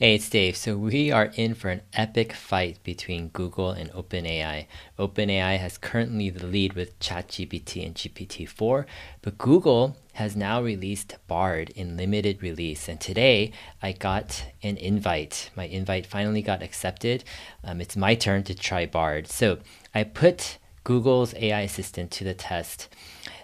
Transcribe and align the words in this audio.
Hey, 0.00 0.14
it's 0.14 0.30
Dave. 0.30 0.56
So 0.56 0.76
we 0.76 1.10
are 1.10 1.32
in 1.34 1.54
for 1.54 1.70
an 1.70 1.80
epic 1.92 2.32
fight 2.32 2.78
between 2.84 3.30
Google 3.30 3.72
and 3.72 3.90
OpenAI. 3.90 4.66
OpenAI 4.96 5.58
has 5.58 5.76
currently 5.76 6.30
the 6.30 6.46
lead 6.46 6.74
with 6.74 6.96
ChatGPT 7.00 7.84
and 7.84 7.96
GPT-4, 7.96 8.84
but 9.22 9.38
Google 9.38 9.96
has 10.12 10.36
now 10.36 10.62
released 10.62 11.16
Bard 11.26 11.70
in 11.70 11.96
limited 11.96 12.44
release. 12.44 12.88
And 12.88 13.00
today 13.00 13.50
I 13.82 13.90
got 13.90 14.44
an 14.62 14.76
invite. 14.76 15.50
My 15.56 15.64
invite 15.64 16.06
finally 16.06 16.42
got 16.42 16.62
accepted. 16.62 17.24
Um, 17.64 17.80
it's 17.80 17.96
my 17.96 18.14
turn 18.14 18.44
to 18.44 18.54
try 18.54 18.86
Bard. 18.86 19.26
So 19.26 19.58
I 19.92 20.04
put 20.04 20.58
Google's 20.84 21.34
AI 21.34 21.62
assistant 21.62 22.12
to 22.12 22.22
the 22.22 22.34
test. 22.34 22.86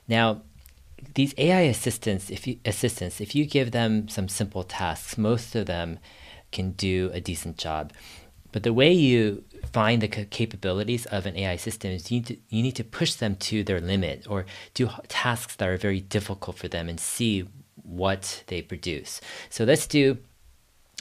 Now, 0.07 0.43
these 1.17 1.35
AI 1.37 1.63
assistants, 1.63 2.31
if 2.31 2.47
you 2.47 2.61
assistants, 2.65 3.21
if 3.21 3.35
you 3.35 3.45
give 3.45 3.73
them 3.73 4.07
some 4.09 4.29
simple 4.29 4.63
tasks, 4.63 5.19
most 5.19 5.57
of 5.57 5.67
them 5.67 5.99
can 6.55 6.71
do 6.71 7.11
a 7.13 7.21
decent 7.21 7.59
job. 7.59 7.93
But 8.53 8.63
the 8.63 8.73
way 8.73 8.93
you 8.93 9.45
find 9.73 10.01
the 10.01 10.09
capabilities 10.09 11.07
of 11.07 11.27
an 11.27 11.37
AI 11.37 11.57
system 11.57 11.91
is 11.91 12.11
you 12.11 12.21
need, 12.21 12.27
to, 12.27 12.37
you 12.49 12.63
need 12.63 12.77
to 12.77 12.85
push 12.85 13.15
them 13.15 13.35
to 13.37 13.65
their 13.65 13.81
limit 13.81 14.27
or 14.31 14.47
do 14.75 14.89
tasks 15.09 15.57
that 15.57 15.69
are 15.69 15.77
very 15.77 16.01
difficult 16.01 16.57
for 16.57 16.69
them 16.69 16.89
and 16.89 17.01
see 17.01 17.49
what 17.83 18.45
they 18.47 18.63
produce. 18.63 19.21
So 19.51 19.65
let's 19.65 19.87
do 19.89 20.19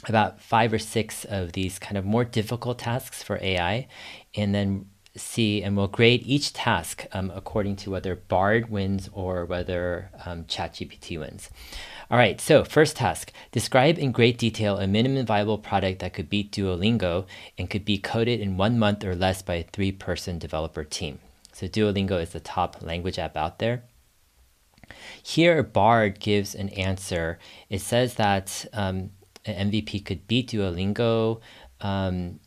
about 0.08 0.40
five 0.40 0.72
or 0.72 0.80
six 0.80 1.24
of 1.24 1.52
these 1.52 1.78
kind 1.78 1.96
of 1.96 2.04
more 2.04 2.24
difficult 2.24 2.80
tasks 2.80 3.22
for 3.22 3.38
AI 3.40 3.86
and 4.34 4.54
then 4.54 4.86
see 5.16 5.62
and 5.62 5.76
we'll 5.76 5.86
grade 5.86 6.22
each 6.24 6.52
task 6.52 7.06
um, 7.12 7.30
according 7.34 7.76
to 7.76 7.90
whether 7.90 8.16
Bard 8.16 8.70
wins 8.70 9.08
or 9.12 9.44
whether 9.44 10.10
um, 10.24 10.44
ChatGPT 10.44 11.18
wins. 11.18 11.50
All 12.10 12.18
right, 12.18 12.40
so 12.40 12.64
first 12.64 12.96
task 12.96 13.32
describe 13.52 13.98
in 13.98 14.12
great 14.12 14.38
detail 14.38 14.78
a 14.78 14.86
minimum 14.86 15.24
viable 15.24 15.58
product 15.58 16.00
that 16.00 16.12
could 16.12 16.28
beat 16.28 16.52
Duolingo 16.52 17.26
and 17.56 17.70
could 17.70 17.84
be 17.84 17.98
coded 17.98 18.40
in 18.40 18.56
one 18.56 18.78
month 18.78 19.04
or 19.04 19.14
less 19.14 19.42
by 19.42 19.54
a 19.54 19.64
three 19.64 19.92
person 19.92 20.38
developer 20.38 20.84
team. 20.84 21.18
So, 21.52 21.68
Duolingo 21.68 22.20
is 22.20 22.30
the 22.30 22.40
top 22.40 22.82
language 22.82 23.16
app 23.16 23.36
out 23.36 23.60
there. 23.60 23.84
Here, 25.22 25.62
Bard 25.62 26.18
gives 26.18 26.54
an 26.54 26.68
answer. 26.70 27.38
It 27.70 27.80
says 27.80 28.14
that 28.14 28.66
um, 28.72 29.10
an 29.46 29.70
MVP 29.70 30.04
could 30.04 30.26
beat 30.26 30.50
Duolingo. 30.50 31.40
Um, 31.80 32.40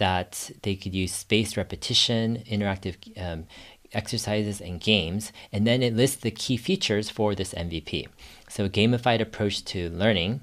that 0.00 0.50
they 0.62 0.74
could 0.74 0.94
use 0.94 1.12
spaced 1.12 1.58
repetition, 1.58 2.42
interactive 2.50 2.96
um, 3.20 3.44
exercises, 3.92 4.60
and 4.60 4.80
games. 4.80 5.30
And 5.52 5.66
then 5.66 5.82
it 5.82 5.94
lists 5.94 6.16
the 6.16 6.30
key 6.30 6.56
features 6.56 7.10
for 7.10 7.34
this 7.34 7.52
MVP. 7.52 8.08
So, 8.48 8.64
a 8.64 8.70
gamified 8.70 9.20
approach 9.20 9.62
to 9.66 9.90
learning, 9.90 10.40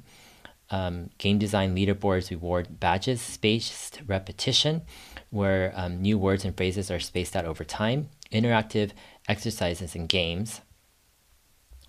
um, 0.69 1.09
game 1.17 1.39
design 1.39 1.75
leaderboards 1.75 2.29
reward 2.29 2.79
badges, 2.79 3.19
spaced 3.19 4.01
repetition, 4.05 4.83
where 5.31 5.73
um, 5.75 6.01
new 6.03 6.19
words 6.19 6.45
and 6.45 6.55
phrases 6.55 6.91
are 6.91 6.99
spaced 6.99 7.35
out 7.35 7.45
over 7.45 7.63
time, 7.63 8.09
interactive 8.31 8.91
exercises 9.27 9.95
and 9.95 10.07
games, 10.07 10.61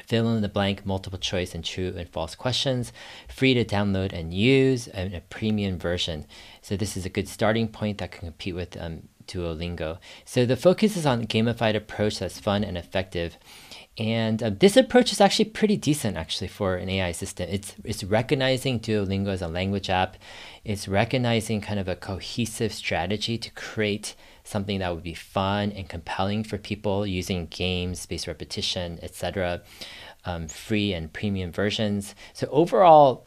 fill 0.02 0.34
in 0.34 0.42
the 0.42 0.48
blank 0.48 0.86
multiple 0.86 1.18
choice 1.18 1.54
and 1.54 1.64
true 1.64 1.94
and 1.96 2.08
false 2.08 2.34
questions, 2.34 2.92
free 3.28 3.54
to 3.54 3.64
download 3.64 4.12
and 4.12 4.32
use, 4.32 4.88
and 4.88 5.14
a 5.14 5.20
premium 5.20 5.78
version. 5.78 6.26
So 6.62 6.76
this 6.76 6.96
is 6.96 7.04
a 7.04 7.10
good 7.10 7.28
starting 7.28 7.68
point 7.68 7.98
that 7.98 8.12
can 8.12 8.28
compete 8.28 8.54
with 8.54 8.76
um, 8.80 9.08
Duolingo. 9.26 9.98
So 10.24 10.44
the 10.44 10.56
focus 10.56 10.96
is 10.96 11.06
on 11.06 11.22
a 11.22 11.26
gamified 11.26 11.76
approach 11.76 12.18
that's 12.18 12.40
fun 12.40 12.64
and 12.64 12.76
effective. 12.76 13.38
And 13.98 14.42
uh, 14.42 14.50
this 14.50 14.76
approach 14.76 15.10
is 15.10 15.20
actually 15.20 15.46
pretty 15.46 15.76
decent, 15.76 16.16
actually, 16.16 16.46
for 16.46 16.76
an 16.76 16.88
AI 16.88 17.10
system. 17.10 17.48
It's 17.50 17.74
it's 17.84 18.04
recognizing 18.04 18.78
Duolingo 18.78 19.28
as 19.28 19.42
a 19.42 19.48
language 19.48 19.90
app. 19.90 20.16
It's 20.64 20.86
recognizing 20.86 21.60
kind 21.60 21.80
of 21.80 21.88
a 21.88 21.96
cohesive 21.96 22.72
strategy 22.72 23.38
to 23.38 23.50
create 23.52 24.14
something 24.48 24.78
that 24.78 24.94
would 24.94 25.04
be 25.04 25.14
fun 25.14 25.72
and 25.72 25.88
compelling 25.88 26.42
for 26.42 26.58
people 26.58 27.06
using 27.06 27.46
games, 27.46 28.00
spaced 28.00 28.26
repetition, 28.26 28.98
etc. 29.02 29.62
Um, 30.24 30.48
free 30.48 30.92
and 30.92 31.12
premium 31.12 31.52
versions. 31.52 32.14
So 32.32 32.48
overall, 32.50 33.26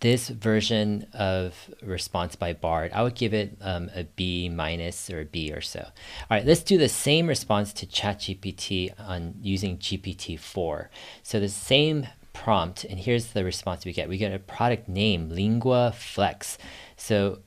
this 0.00 0.28
version 0.28 1.06
of 1.12 1.54
response 1.82 2.36
by 2.36 2.52
Bard, 2.52 2.92
I 2.94 3.02
would 3.02 3.14
give 3.14 3.34
it 3.34 3.56
um, 3.60 3.90
a 3.94 4.04
B 4.04 4.48
minus 4.48 5.10
or 5.10 5.20
a 5.20 5.24
B 5.24 5.52
or 5.52 5.60
so. 5.60 5.80
All 5.80 5.90
right, 6.30 6.46
let's 6.46 6.62
do 6.62 6.78
the 6.78 6.88
same 6.88 7.26
response 7.26 7.72
to 7.74 7.86
ChatGPT 7.86 8.92
on 9.00 9.34
using 9.42 9.78
GPT-4. 9.78 10.88
So 11.22 11.40
the 11.40 11.48
same 11.48 12.06
prompt, 12.32 12.84
and 12.84 13.00
here's 13.00 13.28
the 13.28 13.44
response 13.44 13.84
we 13.84 13.92
get. 13.92 14.08
We 14.08 14.18
get 14.18 14.32
a 14.32 14.38
product 14.38 14.88
name, 14.88 15.30
Lingua 15.30 15.92
Flex. 15.92 16.56
So 16.96 17.40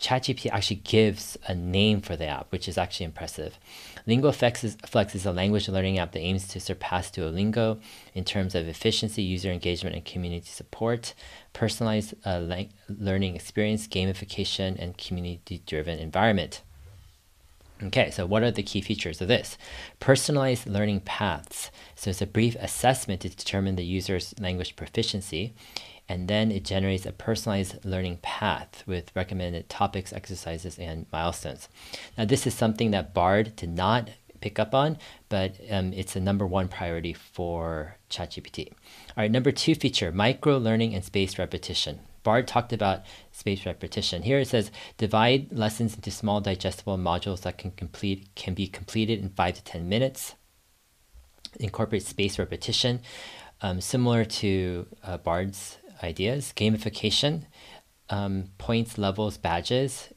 ChatGPT 0.00 0.50
actually 0.50 0.76
gives 0.76 1.36
a 1.46 1.54
name 1.54 2.00
for 2.00 2.16
the 2.16 2.26
app, 2.26 2.50
which 2.50 2.68
is 2.68 2.78
actually 2.78 3.04
impressive. 3.04 3.58
Lingua 4.06 4.32
Flex 4.32 4.64
is, 4.64 4.76
Flex 4.86 5.14
is 5.14 5.26
a 5.26 5.32
language 5.32 5.68
learning 5.68 5.98
app 5.98 6.12
that 6.12 6.20
aims 6.20 6.48
to 6.48 6.60
surpass 6.60 7.10
Duolingo 7.10 7.78
in 8.14 8.24
terms 8.24 8.54
of 8.54 8.66
efficiency, 8.66 9.22
user 9.22 9.50
engagement, 9.50 9.94
and 9.94 10.04
community 10.04 10.48
support, 10.48 11.12
personalized 11.52 12.14
uh, 12.24 12.64
learning 12.88 13.36
experience, 13.36 13.86
gamification, 13.86 14.76
and 14.78 14.96
community 14.96 15.62
driven 15.66 15.98
environment. 15.98 16.62
Okay, 17.82 18.10
so 18.10 18.26
what 18.26 18.42
are 18.42 18.50
the 18.50 18.62
key 18.62 18.80
features 18.80 19.20
of 19.20 19.28
this? 19.28 19.56
Personalized 20.00 20.66
learning 20.66 21.00
paths. 21.00 21.70
So 21.94 22.10
it's 22.10 22.20
a 22.20 22.26
brief 22.26 22.56
assessment 22.56 23.22
to 23.22 23.30
determine 23.30 23.76
the 23.76 23.84
user's 23.84 24.34
language 24.38 24.76
proficiency 24.76 25.54
and 26.10 26.26
then 26.26 26.50
it 26.50 26.64
generates 26.64 27.06
a 27.06 27.12
personalized 27.12 27.84
learning 27.84 28.18
path 28.20 28.82
with 28.84 29.14
recommended 29.14 29.68
topics, 29.68 30.12
exercises, 30.12 30.76
and 30.76 31.06
milestones. 31.12 31.68
Now, 32.18 32.24
this 32.24 32.48
is 32.48 32.52
something 32.52 32.90
that 32.90 33.14
BARD 33.14 33.54
did 33.54 33.68
not 33.70 34.10
pick 34.40 34.58
up 34.58 34.74
on, 34.74 34.98
but 35.28 35.54
um, 35.70 35.92
it's 35.92 36.16
a 36.16 36.20
number 36.20 36.44
one 36.44 36.66
priority 36.66 37.12
for 37.12 37.96
ChatGPT. 38.10 38.72
All 38.72 39.18
right, 39.18 39.30
number 39.30 39.52
two 39.52 39.76
feature 39.76 40.10
micro 40.10 40.58
learning 40.58 40.96
and 40.96 41.04
spaced 41.04 41.38
repetition. 41.38 42.00
Bard 42.24 42.48
talked 42.48 42.72
about 42.72 43.04
spaced 43.30 43.64
repetition. 43.64 44.22
Here 44.22 44.40
it 44.40 44.48
says 44.48 44.72
divide 44.98 45.52
lessons 45.52 45.94
into 45.94 46.10
small 46.10 46.40
digestible 46.40 46.98
modules 46.98 47.42
that 47.42 47.56
can 47.56 47.70
complete 47.70 48.34
can 48.34 48.54
be 48.54 48.66
completed 48.66 49.20
in 49.20 49.28
five 49.28 49.54
to 49.54 49.62
ten 49.62 49.88
minutes. 49.88 50.34
Incorporate 51.60 52.02
spaced 52.02 52.40
repetition, 52.40 53.00
um, 53.62 53.80
similar 53.80 54.24
to 54.24 54.86
uh, 55.04 55.16
Bard's 55.18 55.78
ideas, 56.02 56.52
gamification, 56.56 57.44
um, 58.08 58.50
points, 58.58 58.98
levels, 58.98 59.36
badges 59.36 60.08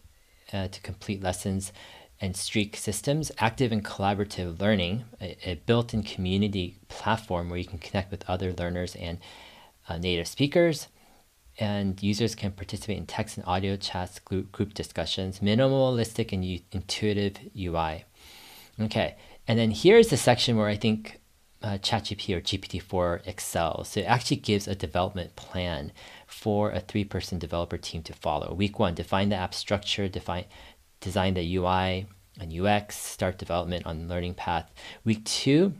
uh, 0.52 0.68
to 0.68 0.82
complete 0.82 1.22
lessons, 1.22 1.72
and 2.22 2.38
streak 2.38 2.78
systems, 2.78 3.32
active 3.40 3.72
and 3.72 3.84
collaborative 3.84 4.60
learning, 4.62 5.04
a, 5.20 5.38
a 5.46 5.56
built 5.66 5.94
in 5.94 6.04
community 6.04 6.78
platform 6.88 7.50
where 7.50 7.60
you 7.60 7.66
can 7.66 7.80
connect 7.80 8.12
with 8.12 8.24
other 8.30 8.54
learners 8.54 8.96
and 8.96 9.20
uh, 9.90 9.98
native 9.98 10.28
speakers. 10.28 10.88
And 11.60 12.02
users 12.02 12.34
can 12.34 12.52
participate 12.52 12.98
in 12.98 13.06
text 13.06 13.38
and 13.38 13.46
audio 13.46 13.76
chats, 13.76 14.20
group, 14.20 14.52
group 14.52 14.74
discussions, 14.74 15.40
minimalistic 15.40 16.32
and 16.32 16.44
u- 16.44 16.62
intuitive 16.72 17.38
UI. 17.56 18.06
Okay, 18.80 19.16
and 19.48 19.60
then 19.60 19.72
here's 19.72 20.08
the 20.08 20.18
section 20.18 20.58
where 20.58 20.68
I 20.68 20.78
think 20.78 21.20
uh, 21.64 21.78
ChatGPT 21.78 22.36
or 22.36 22.42
GPT-4 22.42 23.26
excels. 23.26 23.90
So 23.90 24.02
it 24.02 24.04
actually 24.04 24.38
gives 24.38 24.68
a 24.68 24.76
development 24.76 25.36
plan 25.36 25.92
for 26.28 26.72
a 26.72 26.82
three-person 26.82 27.40
developer 27.40 27.78
team 27.78 28.04
to 28.04 28.14
follow. 28.14 28.54
Week 28.54 28.78
one, 28.80 28.94
define 28.94 29.30
the 29.30 29.38
app 29.38 29.54
structure, 29.54 30.10
define, 30.10 30.46
design 31.00 31.36
the 31.36 31.56
UI 31.56 32.06
and 32.40 32.54
UX, 32.54 32.98
start 32.98 33.38
development 33.38 33.86
on 33.86 34.10
learning 34.10 34.34
path. 34.34 34.72
Week 35.06 35.24
two, 35.24 35.74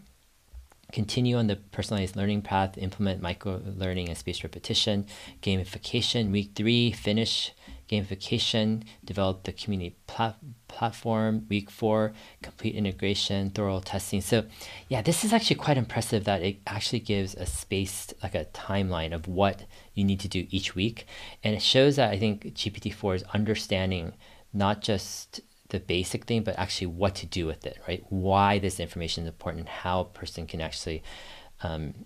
continue 0.94 1.36
on 1.36 1.48
the 1.48 1.58
personalized 1.58 2.16
learning 2.16 2.44
path, 2.44 2.78
implement 2.78 3.22
micro 3.22 3.62
learning 3.66 4.08
and 4.08 4.18
spaced 4.18 4.44
repetition, 4.44 5.06
gamification. 5.42 6.32
Week 6.32 6.52
three, 6.56 6.92
finish 6.92 7.52
gamification, 7.90 8.84
develop 9.04 9.44
the 9.44 9.52
community 9.52 9.96
plat- 10.08 10.38
platform. 10.68 11.46
Week 11.50 11.70
four, 11.70 12.14
complete 12.42 12.76
integration, 12.76 13.50
thorough 13.50 13.80
testing. 13.80 14.22
So, 14.22 14.46
yeah, 14.88 15.02
this 15.02 15.24
is 15.24 15.34
actually 15.34 15.58
quite 15.58 15.78
impressive 15.78 16.24
that 16.26 16.42
it 16.42 16.58
actually 16.68 17.00
gives 17.00 17.36
a 17.36 17.46
spaced, 17.46 18.14
like 18.22 18.36
a 18.36 18.46
timeline 18.46 19.14
of 19.14 19.28
what 19.28 19.64
you 19.94 20.04
need 20.04 20.20
to 20.22 20.28
do 20.28 20.48
each 20.50 20.76
week. 20.76 21.06
And 21.44 21.56
it 21.56 21.62
shows 21.62 21.96
that 21.98 22.12
I 22.12 22.18
think 22.18 22.46
GPT-4 22.46 23.16
is 23.16 23.24
understanding 23.34 24.14
not 24.54 24.82
just 24.82 25.42
the 25.70 25.80
basic 25.80 26.26
thing, 26.26 26.44
but 26.44 26.58
actually 26.58 26.88
what 26.88 27.16
to 27.16 27.26
do 27.26 27.46
with 27.46 27.66
it, 27.66 27.80
right? 27.88 28.04
Why 28.10 28.60
this 28.60 28.80
information 28.80 29.24
is 29.24 29.30
important, 29.30 29.68
how 29.68 30.02
a 30.02 30.06
person 30.06 30.46
can 30.46 30.62
actually 30.62 31.04
um, 31.64 32.06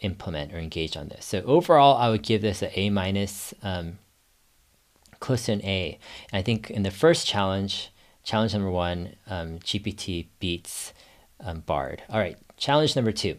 implement 0.00 0.52
or 0.52 0.58
engage 0.58 0.96
on 0.96 1.08
this. 1.08 1.24
So 1.24 1.42
overall, 1.42 1.96
I 1.96 2.08
would 2.10 2.22
give 2.22 2.42
this 2.42 2.62
an 2.62 2.70
A 2.74 2.90
minus. 2.90 3.54
Um, 3.62 3.98
to 5.20 5.66
A. 5.66 5.98
And 6.32 6.38
I 6.38 6.42
think 6.42 6.70
in 6.70 6.82
the 6.82 6.90
first 6.90 7.26
challenge, 7.26 7.90
challenge 8.22 8.52
number 8.52 8.70
one, 8.70 9.16
um, 9.26 9.58
GPT 9.58 10.26
beats 10.38 10.92
um, 11.40 11.60
Bard. 11.60 12.02
All 12.08 12.18
right, 12.18 12.36
challenge 12.56 12.96
number 12.96 13.12
two. 13.12 13.36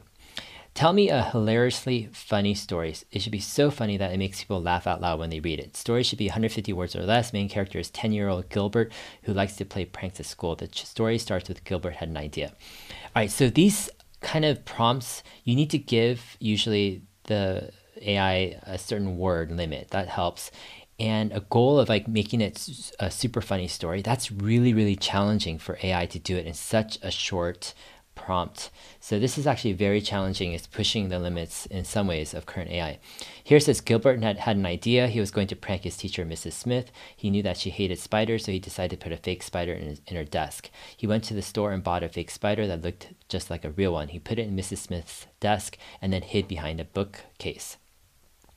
Tell 0.76 0.92
me 0.92 1.10
a 1.10 1.24
hilariously 1.24 2.10
funny 2.12 2.54
story. 2.54 2.94
It 3.10 3.22
should 3.22 3.32
be 3.32 3.40
so 3.40 3.72
funny 3.72 3.96
that 3.96 4.12
it 4.12 4.18
makes 4.18 4.42
people 4.42 4.62
laugh 4.62 4.86
out 4.86 5.00
loud 5.00 5.20
when 5.20 5.30
they 5.30 5.40
read 5.40 5.58
it. 5.58 5.78
Story 5.78 6.04
should 6.04 6.20
be 6.20 6.26
150 6.26 6.74
words 6.74 6.98
or 6.98 7.04
less. 7.04 7.32
Main 7.32 7.48
character 7.48 7.80
is 7.80 7.90
10 7.92 8.12
year 8.12 8.28
old 8.28 8.50
Gilbert 8.50 8.92
who 9.24 9.34
likes 9.34 9.56
to 9.56 9.64
play 9.64 9.86
pranks 9.86 10.20
at 10.20 10.26
school. 10.26 10.54
The 10.54 10.68
story 10.74 11.18
starts 11.18 11.48
with 11.48 11.64
Gilbert 11.64 11.96
had 11.96 12.10
an 12.10 12.18
idea. 12.18 12.48
All 12.48 13.22
right, 13.22 13.32
so 13.32 13.50
these 13.50 13.90
kind 14.20 14.44
of 14.44 14.66
prompts, 14.66 15.24
you 15.46 15.56
need 15.56 15.70
to 15.70 15.78
give 15.78 16.36
usually 16.40 17.04
the 17.24 17.72
AI 18.02 18.60
a 18.64 18.78
certain 18.78 19.18
word 19.18 19.52
limit. 19.52 19.92
That 19.92 20.10
helps 20.10 20.52
and 21.00 21.32
a 21.34 21.42
goal 21.42 21.80
of 21.80 21.90
like 21.90 22.08
making 22.08 22.42
it 22.42 22.92
a 23.00 23.12
super 23.12 23.42
funny 23.42 23.68
story 23.68 24.02
that's 24.02 24.32
really 24.32 24.74
really 24.74 24.96
challenging 24.96 25.58
for 25.58 25.78
ai 25.84 26.06
to 26.06 26.20
do 26.20 26.38
it 26.38 26.46
in 26.46 26.54
such 26.54 26.98
a 27.02 27.12
short 27.12 27.74
prompt. 28.16 28.72
So 29.02 29.20
this 29.20 29.38
is 29.38 29.46
actually 29.46 29.74
very 29.74 30.02
challenging 30.02 30.54
it's 30.54 30.66
pushing 30.66 31.10
the 31.10 31.20
limits 31.20 31.66
in 31.66 31.84
some 31.84 32.08
ways 32.08 32.34
of 32.34 32.46
current 32.46 32.72
ai 32.72 32.98
here 33.44 33.60
says 33.60 33.82
gilbert 33.82 34.24
had, 34.24 34.38
had 34.38 34.56
an 34.56 34.66
idea 34.66 35.08
he 35.08 35.20
was 35.20 35.32
going 35.32 35.48
to 35.48 35.56
prank 35.56 35.84
his 35.84 35.98
teacher 35.98 36.26
mrs 36.26 36.54
smith. 36.54 36.92
He 37.16 37.30
knew 37.30 37.44
that 37.44 37.58
she 37.58 37.70
hated 37.70 38.00
spiders 38.00 38.46
so 38.46 38.52
he 38.52 38.60
decided 38.60 39.00
to 39.00 39.04
put 39.04 39.12
a 39.12 39.18
fake 39.18 39.44
spider 39.44 39.74
in, 39.74 39.90
his, 39.90 40.02
in 40.08 40.16
her 40.16 40.24
desk. 40.24 40.70
He 40.96 41.06
went 41.06 41.26
to 41.26 41.34
the 41.34 41.42
store 41.42 41.72
and 41.72 41.84
bought 41.84 42.04
a 42.04 42.10
fake 42.10 42.32
spider 42.32 42.66
that 42.68 42.82
looked 42.82 43.14
just 43.28 43.50
like 43.50 43.66
a 43.66 43.72
real 43.72 43.94
one. 43.94 44.08
He 44.08 44.20
put 44.20 44.40
it 44.40 44.48
in 44.48 44.56
mrs 44.56 44.78
smith's 44.78 45.28
desk 45.40 45.78
and 46.02 46.14
then 46.14 46.22
hid 46.22 46.48
behind 46.48 46.80
a 46.80 46.86
bookcase 46.86 47.78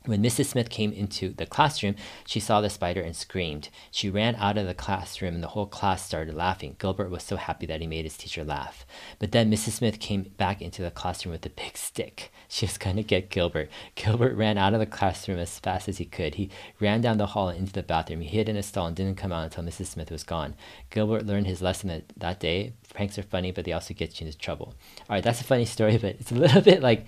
when 0.05 0.23
Mrs. 0.23 0.47
Smith 0.47 0.71
came 0.71 0.93
into 0.93 1.35
the 1.35 1.45
classroom, 1.45 1.95
she 2.27 2.41
saw 2.41 2.61
the 2.61 2.71
spider 2.71 3.03
and 3.03 3.15
screamed. 3.15 3.69
She 3.91 4.09
ran 4.09 4.37
out 4.37 4.57
of 4.57 4.67
the 4.67 4.75
classroom 4.75 5.35
and 5.35 5.43
the 5.43 5.49
whole 5.49 5.67
class 5.67 6.05
started 6.05 6.35
laughing. 6.35 6.77
Gilbert 6.79 7.11
was 7.11 7.23
so 7.23 7.37
happy 7.37 7.67
that 7.67 7.81
he 7.81 7.87
made 7.87 8.05
his 8.05 8.17
teacher 8.17 8.45
laugh. 8.45 8.87
But 9.19 9.33
then 9.33 9.51
Mrs. 9.51 9.73
Smith 9.73 10.01
came 10.01 10.23
back 10.39 10.63
into 10.63 10.83
the 10.83 10.91
classroom 10.91 11.33
with 11.33 11.45
a 11.45 11.51
big 11.51 11.77
stick. 11.77 12.33
She 12.51 12.65
was 12.65 12.79
going 12.79 12.97
to 12.97 13.03
get 13.03 13.29
Gilbert. 13.29 13.69
Gilbert 13.95 14.35
ran 14.35 14.57
out 14.57 14.73
of 14.73 14.81
the 14.81 14.87
classroom 14.87 15.39
as 15.39 15.59
fast 15.59 15.87
as 15.87 15.99
he 15.99 16.07
could. 16.07 16.37
He 16.37 16.49
ran 16.81 17.03
down 17.03 17.19
the 17.19 17.27
hall 17.27 17.51
and 17.51 17.59
into 17.59 17.75
the 17.75 17.83
bathroom. 17.83 18.23
He 18.23 18.29
hid 18.29 18.49
in 18.49 18.57
a 18.57 18.63
stall 18.63 18.87
and 18.87 18.97
didn't 18.97 19.19
come 19.19 19.33
out 19.33 19.45
until 19.45 19.65
Mrs. 19.65 19.89
Smith 19.89 20.11
was 20.11 20.25
gone. 20.25 20.55
Gilbert 20.89 21.27
learned 21.27 21.47
his 21.47 21.61
lesson 21.61 21.91
that, 21.91 22.05
that 22.17 22.41
day. 22.41 22.73
Pranks 22.95 23.19
are 23.19 23.23
funny, 23.23 23.53
but 23.53 23.67
they 23.67 23.73
also 23.73 23.93
get 23.93 24.19
you 24.19 24.27
into 24.27 24.39
trouble. 24.39 24.75
All 25.01 25.17
right, 25.17 25.23
that's 25.23 25.43
a 25.43 25.45
funny 25.45 25.67
story, 25.67 25.99
but 25.99 26.17
it's 26.19 26.33
a 26.33 26.37
little 26.37 26.63
bit 26.63 26.81
like 26.81 27.05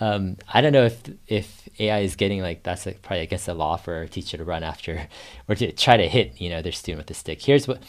um, 0.00 0.38
I 0.52 0.60
don't 0.62 0.72
know 0.72 0.86
if 0.86 1.02
if 1.26 1.68
AI 1.78 2.00
is 2.00 2.16
getting 2.16 2.40
like 2.40 2.62
that's 2.62 2.86
like 2.86 3.02
probably 3.02 3.22
against 3.22 3.46
the 3.46 3.54
law 3.54 3.76
for 3.76 4.02
a 4.02 4.08
teacher 4.08 4.38
to 4.38 4.44
run 4.44 4.62
after 4.62 5.08
or 5.48 5.54
to 5.54 5.72
try 5.72 5.96
to 5.96 6.08
hit 6.08 6.40
you 6.40 6.48
know 6.50 6.62
their 6.62 6.72
student 6.72 6.98
with 7.06 7.10
a 7.10 7.14
stick. 7.14 7.42
Here's 7.42 7.68
what 7.68 7.82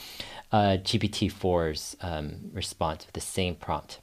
uh, 0.51 0.77
GPT-4's 0.83 1.95
um, 2.01 2.51
response 2.53 3.05
with 3.05 3.13
the 3.13 3.21
same 3.21 3.55
prompt. 3.55 3.99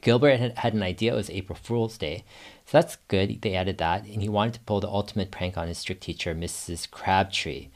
Gilbert 0.00 0.38
had, 0.38 0.58
had 0.58 0.74
an 0.74 0.84
idea 0.84 1.12
it 1.12 1.16
was 1.16 1.30
April 1.30 1.58
Fool's 1.60 1.98
Day, 1.98 2.24
so 2.64 2.78
that's 2.78 2.96
good. 3.08 3.42
They 3.42 3.56
added 3.56 3.78
that, 3.78 4.04
and 4.04 4.22
he 4.22 4.28
wanted 4.28 4.54
to 4.54 4.60
pull 4.60 4.78
the 4.78 4.88
ultimate 4.88 5.32
prank 5.32 5.58
on 5.58 5.66
his 5.66 5.78
strict 5.78 6.02
teacher, 6.02 6.34
Mrs. 6.36 6.88
Crabtree. 6.88 7.70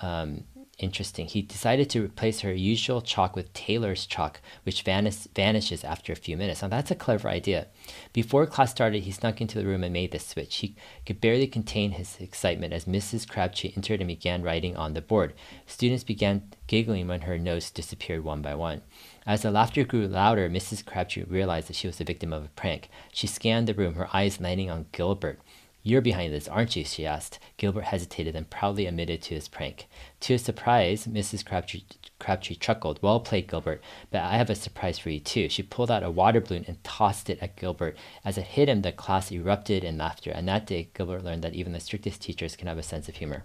Um, 0.00 0.44
interesting. 0.78 1.26
He 1.26 1.42
decided 1.42 1.88
to 1.90 2.02
replace 2.02 2.40
her 2.40 2.52
usual 2.52 3.00
chalk 3.00 3.34
with 3.34 3.52
tailor's 3.52 4.06
chalk, 4.06 4.40
which 4.64 4.82
vanish, 4.82 5.26
vanishes 5.34 5.84
after 5.84 6.12
a 6.12 6.16
few 6.16 6.36
minutes. 6.36 6.62
Now, 6.62 6.68
that's 6.68 6.90
a 6.90 6.94
clever 6.94 7.28
idea. 7.28 7.68
Before 8.12 8.46
class 8.46 8.72
started, 8.72 9.04
he 9.04 9.10
snuck 9.10 9.40
into 9.40 9.58
the 9.58 9.66
room 9.66 9.84
and 9.84 9.92
made 9.92 10.12
the 10.12 10.18
switch. 10.18 10.56
He 10.56 10.76
could 11.06 11.20
barely 11.20 11.46
contain 11.46 11.92
his 11.92 12.16
excitement 12.20 12.72
as 12.72 12.84
Mrs. 12.84 13.28
Crabtree 13.28 13.72
entered 13.76 14.00
and 14.00 14.08
began 14.08 14.42
writing 14.42 14.76
on 14.76 14.94
the 14.94 15.00
board. 15.00 15.34
Students 15.66 16.04
began 16.04 16.50
giggling 16.66 17.08
when 17.08 17.22
her 17.22 17.38
notes 17.38 17.70
disappeared 17.70 18.24
one 18.24 18.42
by 18.42 18.54
one. 18.54 18.82
As 19.26 19.42
the 19.42 19.50
laughter 19.50 19.84
grew 19.84 20.06
louder, 20.06 20.48
Mrs. 20.48 20.84
Crabtree 20.84 21.24
realized 21.24 21.68
that 21.68 21.76
she 21.76 21.86
was 21.86 21.98
the 21.98 22.04
victim 22.04 22.32
of 22.32 22.44
a 22.44 22.48
prank. 22.48 22.90
She 23.12 23.26
scanned 23.26 23.66
the 23.66 23.74
room, 23.74 23.94
her 23.94 24.08
eyes 24.12 24.40
landing 24.40 24.70
on 24.70 24.86
Gilbert. 24.92 25.40
You're 25.86 26.00
behind 26.00 26.32
this, 26.32 26.48
aren't 26.48 26.74
you? 26.74 26.84
she 26.84 27.06
asked. 27.06 27.38
Gilbert 27.58 27.84
hesitated 27.84 28.34
and 28.34 28.50
proudly 28.50 28.86
admitted 28.86 29.22
to 29.22 29.36
his 29.36 29.46
prank. 29.46 29.86
To 30.18 30.32
his 30.32 30.42
surprise, 30.42 31.06
Mrs. 31.06 31.46
Crabtree, 31.46 31.84
Crabtree 32.18 32.56
chuckled. 32.56 32.98
Well 33.02 33.20
played, 33.20 33.46
Gilbert, 33.46 33.80
but 34.10 34.22
I 34.22 34.36
have 34.36 34.50
a 34.50 34.56
surprise 34.56 34.98
for 34.98 35.10
you, 35.10 35.20
too. 35.20 35.48
She 35.48 35.62
pulled 35.62 35.92
out 35.92 36.02
a 36.02 36.10
water 36.10 36.40
balloon 36.40 36.64
and 36.66 36.82
tossed 36.82 37.30
it 37.30 37.38
at 37.40 37.54
Gilbert. 37.54 37.96
As 38.24 38.36
it 38.36 38.46
hit 38.46 38.68
him, 38.68 38.82
the 38.82 38.90
class 38.90 39.30
erupted 39.30 39.84
in 39.84 39.96
laughter, 39.96 40.32
and 40.32 40.48
that 40.48 40.66
day, 40.66 40.88
Gilbert 40.92 41.22
learned 41.22 41.44
that 41.44 41.54
even 41.54 41.72
the 41.72 41.78
strictest 41.78 42.20
teachers 42.20 42.56
can 42.56 42.66
have 42.66 42.78
a 42.78 42.82
sense 42.82 43.08
of 43.08 43.14
humor. 43.14 43.44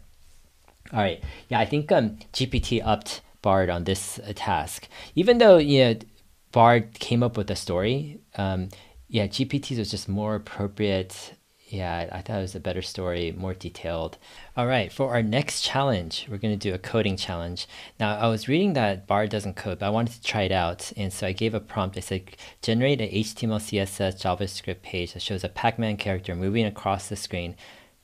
All 0.91 0.99
right. 0.99 1.23
Yeah, 1.47 1.59
I 1.59 1.65
think 1.65 1.91
um, 1.91 2.17
GPT 2.33 2.81
upped 2.83 3.21
Bard 3.43 3.69
on 3.69 3.83
this 3.83 4.17
uh, 4.17 4.33
task. 4.33 4.87
Even 5.13 5.37
though, 5.37 5.59
you 5.59 5.83
know, 5.83 5.99
Bard 6.51 6.95
came 6.95 7.21
up 7.21 7.37
with 7.37 7.51
a 7.51 7.55
story, 7.55 8.19
um, 8.35 8.69
yeah, 9.09 9.27
GPTs 9.27 9.77
was 9.77 9.91
just 9.91 10.09
more 10.09 10.33
appropriate 10.33 11.35
yeah, 11.71 12.09
I 12.11 12.21
thought 12.21 12.39
it 12.39 12.41
was 12.41 12.55
a 12.55 12.59
better 12.59 12.81
story, 12.81 13.31
more 13.31 13.53
detailed. 13.53 14.17
All 14.57 14.67
right, 14.67 14.91
for 14.91 15.11
our 15.11 15.23
next 15.23 15.61
challenge, 15.61 16.27
we're 16.29 16.37
going 16.37 16.57
to 16.57 16.69
do 16.69 16.75
a 16.75 16.77
coding 16.77 17.15
challenge. 17.15 17.65
Now, 17.97 18.17
I 18.17 18.27
was 18.27 18.49
reading 18.49 18.73
that 18.73 19.07
Bard 19.07 19.29
doesn't 19.29 19.55
code, 19.55 19.79
but 19.79 19.85
I 19.85 19.89
wanted 19.89 20.15
to 20.15 20.21
try 20.21 20.41
it 20.41 20.51
out. 20.51 20.91
And 20.97 21.13
so 21.13 21.27
I 21.27 21.31
gave 21.31 21.53
a 21.53 21.61
prompt. 21.61 21.95
I 21.95 22.01
said, 22.01 22.35
generate 22.61 22.99
an 22.99 23.09
HTML, 23.09 23.61
CSS, 23.61 24.21
JavaScript 24.21 24.81
page 24.81 25.13
that 25.13 25.21
shows 25.21 25.45
a 25.45 25.49
Pac 25.49 25.79
Man 25.79 25.95
character 25.95 26.35
moving 26.35 26.65
across 26.65 27.07
the 27.07 27.15
screen, 27.15 27.55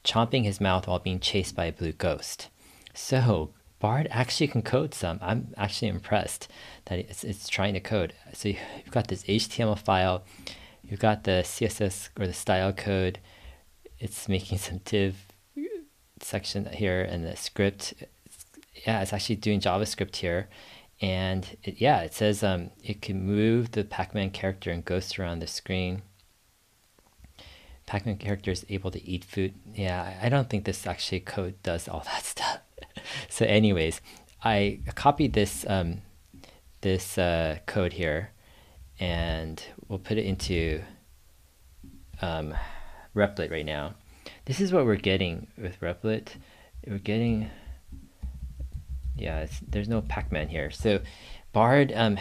chomping 0.05 0.45
his 0.45 0.61
mouth 0.61 0.87
while 0.87 0.99
being 0.99 1.19
chased 1.19 1.55
by 1.55 1.65
a 1.65 1.73
blue 1.73 1.91
ghost. 1.91 2.47
So, 2.93 3.51
Bard 3.79 4.07
actually 4.09 4.47
can 4.47 4.61
code 4.61 4.93
some. 4.93 5.19
I'm 5.21 5.53
actually 5.57 5.89
impressed 5.89 6.47
that 6.85 6.99
it's, 6.99 7.25
it's 7.25 7.49
trying 7.49 7.73
to 7.73 7.81
code. 7.81 8.13
So, 8.33 8.47
you've 8.47 8.91
got 8.91 9.09
this 9.09 9.23
HTML 9.23 9.77
file, 9.77 10.23
you've 10.85 11.01
got 11.01 11.25
the 11.25 11.41
CSS 11.43 12.09
or 12.17 12.27
the 12.27 12.33
style 12.33 12.71
code 12.71 13.19
it's 13.99 14.27
making 14.27 14.57
some 14.57 14.79
div 14.85 15.15
section 16.21 16.65
here 16.65 17.01
and 17.01 17.25
the 17.25 17.35
script. 17.35 17.93
Yeah, 18.85 19.01
it's 19.01 19.13
actually 19.13 19.37
doing 19.37 19.59
JavaScript 19.59 20.17
here. 20.17 20.47
And 20.99 21.57
it, 21.63 21.79
yeah, 21.79 22.01
it 22.01 22.13
says 22.13 22.43
um, 22.43 22.71
it 22.83 23.01
can 23.01 23.23
move 23.23 23.71
the 23.71 23.83
Pac-Man 23.83 24.31
character 24.31 24.71
and 24.71 24.83
ghost 24.83 25.19
around 25.19 25.39
the 25.39 25.47
screen. 25.47 26.01
Pac-Man 27.85 28.17
character 28.17 28.51
is 28.51 28.65
able 28.69 28.91
to 28.91 29.07
eat 29.07 29.23
food. 29.23 29.53
Yeah, 29.73 30.17
I 30.21 30.29
don't 30.29 30.49
think 30.49 30.65
this 30.65 30.85
actually 30.87 31.21
code 31.21 31.61
does 31.63 31.87
all 31.87 32.03
that 32.05 32.23
stuff. 32.25 32.59
so 33.29 33.45
anyways, 33.45 34.01
I 34.43 34.79
copied 34.95 35.33
this 35.33 35.65
um, 35.67 36.01
this 36.81 37.17
uh, 37.17 37.57
code 37.65 37.93
here 37.93 38.31
and 38.99 39.63
we'll 39.87 39.99
put 39.99 40.17
it 40.17 40.25
into 40.25 40.81
um, 42.21 42.55
Replit 43.17 43.51
right 43.51 43.65
now. 43.65 43.95
This 44.45 44.61
is 44.61 44.71
what 44.71 44.85
we're 44.85 44.95
getting 44.95 45.47
with 45.57 45.79
Replit. 45.81 46.29
We're 46.85 46.99
getting, 46.99 47.49
yeah, 49.17 49.47
there's 49.67 49.89
no 49.89 50.01
Pac-Man 50.01 50.47
here. 50.47 50.71
So 50.71 51.01
Bard 51.51 51.91
um, 51.95 52.17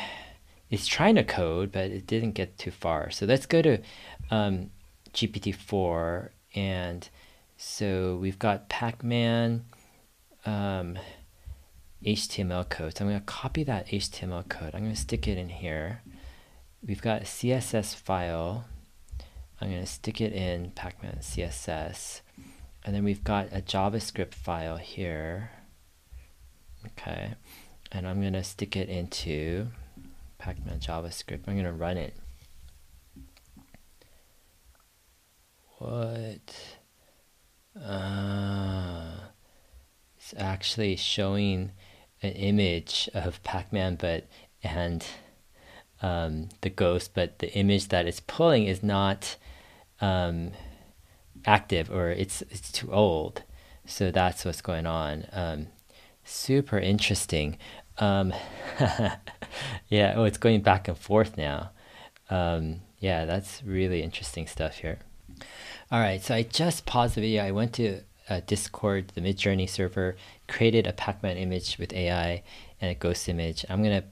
is 0.71 0.87
trying 0.87 1.15
to 1.17 1.25
code, 1.25 1.71
but 1.71 1.91
it 1.91 2.07
didn't 2.07 2.33
get 2.33 2.59
too 2.59 2.71
far. 2.71 3.11
So 3.11 3.27
let's 3.27 3.47
go 3.47 3.63
to 3.63 3.79
um, 4.31 4.71
GPT-4 5.13 6.31
and 6.55 7.09
so 7.59 8.17
we've 8.17 8.39
got 8.39 8.69
Pac-Man 8.69 9.65
um, 10.47 10.99
HTML 12.05 12.69
code. 12.69 12.97
So 12.97 13.05
I'm 13.05 13.11
going 13.11 13.21
to 13.21 13.27
copy 13.27 13.63
that 13.65 13.89
HTML 13.89 14.49
code. 14.49 14.75
I'm 14.75 14.81
going 14.81 14.95
to 14.95 15.01
stick 15.01 15.29
it 15.29 15.39
in 15.39 15.49
here. 15.49 16.03
We've 16.87 17.03
got 17.03 17.23
a 17.23 17.25
CSS 17.25 17.95
file 17.95 18.65
I'm 19.61 19.71
going 19.71 19.81
to 19.81 19.87
stick 19.87 20.21
it 20.21 20.33
in 20.33 20.73
Pacman 20.73 21.21
CSS. 21.21 22.21
And 22.85 22.95
then 22.95 23.05
we've 23.05 23.25
got 23.25 23.49
a 23.53 23.61
JavaScript 23.61 24.35
file 24.35 24.77
here. 24.77 25.51
Okay. 26.87 27.35
And 27.91 28.07
I'm 28.07 28.21
going 28.21 28.35
to 28.35 28.45
stick 28.45 28.77
it 28.77 28.89
into 28.89 29.69
Pacman 30.41 30.81
JavaScript. 30.81 31.41
I'm 31.47 31.55
going 31.55 31.65
to 31.65 31.73
run 31.73 31.97
it. 31.97 32.15
What? 35.79 36.77
Uh, 37.81 39.13
it's 40.17 40.35
actually 40.37 40.97
showing 40.97 41.73
an 42.23 42.33
image 42.33 43.11
of 43.15 43.43
Pac-Man, 43.43 43.97
but 43.97 44.27
and 44.63 45.05
um, 46.03 46.49
the 46.61 46.71
ghost, 46.71 47.13
but 47.15 47.39
the 47.39 47.53
image 47.55 47.89
that 47.89 48.07
it's 48.07 48.21
pulling 48.21 48.67
is 48.67 48.83
not 48.83 49.37
um, 50.01 50.53
active 51.45 51.91
or 51.91 52.11
it's 52.11 52.43
it's 52.43 52.71
too 52.71 52.93
old. 52.93 53.43
So 53.87 54.11
that's 54.11 54.45
what's 54.45 54.61
going 54.61 54.87
on. 54.87 55.27
Um, 55.33 55.69
super 56.25 56.79
interesting. 56.79 57.57
Um, 57.99 58.35
yeah, 59.89 60.15
oh, 60.17 60.25
it's 60.25 60.39
going 60.39 60.61
back 60.63 60.89
and 60.89 60.99
forth 60.99 61.37
now. 61.37 61.71
Um, 62.29 62.81
yeah, 62.99 63.25
that's 63.25 63.63
really 63.63 64.03
interesting 64.03 64.47
stuff 64.47 64.79
here. 64.79 64.99
All 65.91 66.01
right, 66.01 66.23
so 66.23 66.35
I 66.35 66.43
just 66.43 66.85
paused 66.85 67.15
the 67.15 67.21
video. 67.21 67.45
I 67.45 67.53
went 67.53 67.73
to 67.75 68.01
uh, 68.29 68.41
Discord, 68.47 69.13
the 69.15 69.21
Midjourney 69.21 69.69
server, 69.69 70.17
created 70.49 70.87
a 70.87 70.93
Pac-Man 70.93 71.37
image 71.37 71.79
with 71.79 71.93
AI 71.93 72.43
and 72.81 72.91
a 72.91 72.95
ghost 72.95 73.29
image. 73.29 73.65
I'm 73.69 73.83
gonna 73.83 74.05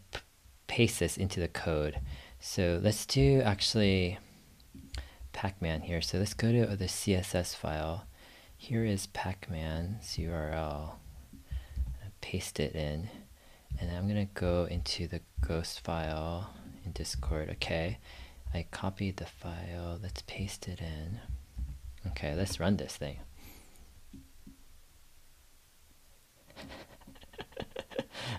paste 0.66 1.00
this 1.00 1.16
into 1.16 1.40
the 1.40 1.49
code. 1.49 2.00
So 2.40 2.80
let's 2.83 3.06
do 3.06 3.40
actually 3.42 4.18
Pacman 5.33 5.83
here. 5.83 6.00
So 6.00 6.18
let's 6.18 6.35
go 6.35 6.52
to 6.52 6.76
the 6.76 6.87
CSS 6.87 7.54
file. 7.56 8.06
Here 8.56 8.85
is 8.85 9.06
Pacman's 9.09 10.16
URL. 10.16 10.92
Paste 12.21 12.61
it 12.61 12.75
in. 12.75 13.11
And 13.80 13.90
I'm 13.90 14.09
going 14.09 14.26
to 14.26 14.33
go 14.35 14.66
into 14.71 15.06
the 15.06 15.21
ghost 15.47 15.80
file 15.80 16.50
in 16.85 16.92
Discord. 16.92 17.50
Okay. 17.50 17.99
I 18.54 18.66
copied 18.71 19.16
the 19.16 19.26
file. 19.26 19.99
Let's 20.00 20.23
paste 20.23 20.68
it 20.68 20.80
in. 20.80 21.18
Okay, 22.06 22.35
let's 22.35 22.61
run 22.61 22.76
this 22.76 22.97
thing. 22.97 23.18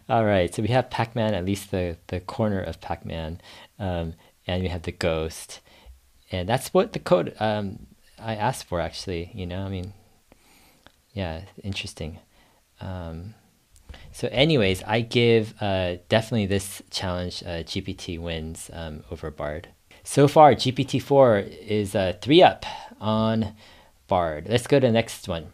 All 0.07 0.23
right, 0.23 0.53
so 0.53 0.61
we 0.61 0.67
have 0.67 0.91
Pac-Man, 0.91 1.33
at 1.33 1.45
least 1.45 1.71
the, 1.71 1.97
the 2.07 2.19
corner 2.19 2.61
of 2.61 2.79
Pac-Man, 2.79 3.41
um, 3.79 4.13
and 4.45 4.61
we 4.61 4.69
have 4.69 4.83
the 4.83 4.91
ghost. 4.91 5.61
And 6.31 6.47
that's 6.47 6.71
what 6.75 6.93
the 6.93 6.99
code 6.99 7.35
um, 7.39 7.87
I 8.19 8.35
asked 8.35 8.65
for, 8.65 8.79
actually, 8.79 9.31
you 9.33 9.47
know, 9.47 9.65
I 9.65 9.69
mean, 9.69 9.93
yeah, 11.13 11.41
interesting. 11.63 12.19
Um, 12.79 13.33
so 14.11 14.27
anyways, 14.31 14.83
I 14.83 15.01
give 15.01 15.55
uh, 15.59 15.95
definitely 16.07 16.45
this 16.45 16.83
challenge 16.91 17.41
uh, 17.41 17.63
GPT 17.63 18.19
wins 18.19 18.69
um, 18.73 19.03
over 19.09 19.31
Bard. 19.31 19.69
So 20.03 20.27
far, 20.27 20.53
GPT-4 20.53 21.65
is 21.65 21.95
a 21.95 22.15
three 22.21 22.43
up 22.43 22.63
on 23.01 23.55
Bard. 24.07 24.45
Let's 24.47 24.67
go 24.67 24.79
to 24.79 24.85
the 24.85 24.93
next 24.93 25.27
one. 25.27 25.47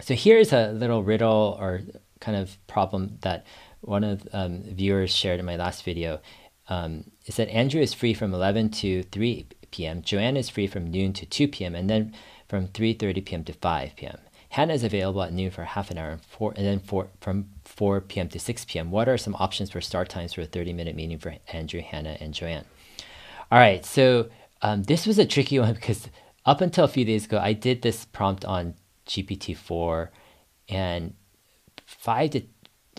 So 0.00 0.14
here's 0.14 0.52
a 0.52 0.70
little 0.70 1.02
riddle 1.02 1.56
or 1.58 1.80
kind 2.20 2.36
of 2.36 2.56
problem 2.68 3.18
that 3.22 3.44
one 3.82 4.04
of 4.04 4.26
um, 4.32 4.62
viewers 4.62 5.14
shared 5.14 5.40
in 5.40 5.46
my 5.46 5.56
last 5.56 5.84
video. 5.84 6.20
Um, 6.68 7.10
it 7.26 7.34
said 7.34 7.48
Andrew 7.48 7.80
is 7.80 7.92
free 7.92 8.14
from 8.14 8.32
11 8.32 8.70
to 8.70 9.02
3 9.04 9.46
p.m. 9.70 10.02
Joanne 10.02 10.36
is 10.36 10.48
free 10.48 10.66
from 10.66 10.90
noon 10.90 11.12
to 11.14 11.26
2 11.26 11.48
p.m. 11.48 11.74
and 11.74 11.90
then 11.90 12.14
from 12.48 12.68
3:30 12.68 13.24
p.m. 13.24 13.44
to 13.44 13.52
5 13.52 13.96
p.m. 13.96 14.18
Hannah 14.50 14.74
is 14.74 14.84
available 14.84 15.22
at 15.22 15.32
noon 15.32 15.50
for 15.50 15.64
half 15.64 15.90
an 15.90 15.96
hour 15.96 16.10
and, 16.10 16.22
four, 16.22 16.52
and 16.56 16.66
then 16.66 16.78
four, 16.78 17.08
from 17.20 17.48
4 17.64 18.02
p.m. 18.02 18.28
to 18.28 18.38
6 18.38 18.64
p.m. 18.66 18.90
What 18.90 19.08
are 19.08 19.16
some 19.16 19.34
options 19.36 19.70
for 19.70 19.80
start 19.80 20.10
times 20.10 20.34
for 20.34 20.42
a 20.42 20.46
30-minute 20.46 20.94
meeting 20.94 21.18
for 21.18 21.34
Andrew, 21.48 21.80
Hannah, 21.80 22.18
and 22.20 22.34
Joanne? 22.34 22.66
All 23.50 23.58
right, 23.58 23.82
so 23.82 24.28
um, 24.60 24.82
this 24.82 25.06
was 25.06 25.18
a 25.18 25.24
tricky 25.24 25.58
one 25.58 25.72
because 25.72 26.08
up 26.44 26.60
until 26.60 26.84
a 26.84 26.88
few 26.88 27.06
days 27.06 27.24
ago, 27.24 27.38
I 27.38 27.54
did 27.54 27.80
this 27.80 28.04
prompt 28.04 28.44
on 28.44 28.74
GPT-4 29.06 30.08
and 30.68 31.14
five 31.86 32.30
to 32.32 32.42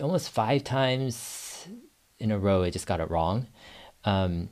almost 0.02 0.30
five 0.30 0.64
times 0.64 1.68
in 2.20 2.32
a 2.32 2.40
row, 2.40 2.64
I 2.64 2.70
just 2.70 2.88
got 2.88 3.00
it 3.00 3.10
wrong. 3.10 3.48
Um, 4.06 4.50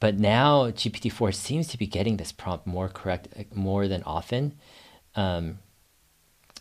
but 0.00 0.18
now 0.18 0.70
GPT-4 0.70 1.34
seems 1.34 1.68
to 1.68 1.78
be 1.78 1.86
getting 1.86 2.16
this 2.16 2.32
prompt 2.32 2.66
more 2.66 2.88
correct 2.88 3.28
more 3.54 3.88
than 3.88 4.02
often. 4.02 4.54
Um, 5.14 5.58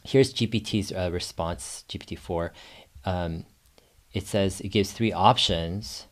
here's 0.04 0.34
GPT's 0.34 0.92
uh, 0.92 1.10
response, 1.12 1.84
GPT-4. 1.90 2.52
Um, 3.04 3.46
it 4.14 4.26
says 4.26 4.62
it 4.62 4.70
gives 4.70 4.92
three 4.92 5.12
options, 5.12 6.06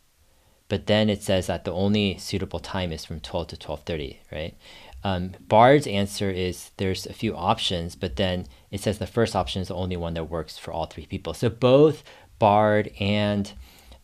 but 0.68 0.88
then 0.88 1.10
it 1.10 1.24
says 1.24 1.48
that 1.48 1.64
the 1.64 1.72
only 1.72 2.18
suitable 2.18 2.60
time 2.60 2.92
is 2.92 3.06
from 3.06 3.22
12 3.22 3.48
to 3.48 3.56
12.30, 3.56 4.18
right? 4.32 4.56
Um, 5.04 5.32
Bard's 5.48 5.88
answer 5.88 6.30
is 6.30 6.72
there's 6.78 7.06
a 7.06 7.14
few 7.14 7.36
options, 7.36 7.96
but 7.96 8.16
then 8.16 8.48
it 8.72 8.80
says 8.80 8.98
the 8.98 9.08
first 9.08 9.36
option 9.36 9.62
is 9.62 9.68
the 9.68 9.76
only 9.76 9.98
one 9.98 10.14
that 10.14 10.30
works 10.30 10.58
for 10.58 10.72
all 10.72 10.86
three 10.86 11.06
people. 11.06 11.34
So 11.34 11.50
both 11.50 12.04
Bard 12.40 12.92
and 13.00 13.52